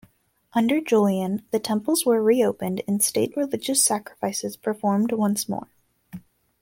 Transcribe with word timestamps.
Under 0.53 0.81
Julian, 0.81 1.45
the 1.51 1.59
temples 1.59 2.07
were 2.07 2.23
reopened 2.23 2.81
and 2.87 3.03
state 3.03 3.37
religious 3.37 3.85
sacrifices 3.85 4.57
performed 4.57 5.11
once 5.11 5.47
more. 5.47 5.67